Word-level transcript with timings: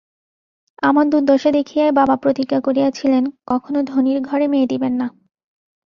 আমার 0.81 1.05
দুর্দশা 1.09 1.49
দেখিয়াই 1.51 1.91
বাবা 1.91 2.15
প্রতিজ্ঞা 2.15 2.59
করিয়াছিলেন, 2.61 3.23
কখনো 3.47 3.79
ধনীর 3.83 4.19
ঘরে 4.21 4.45
মেয়ে 4.47 4.67
দিবেন 4.67 4.93
না। 4.93 5.07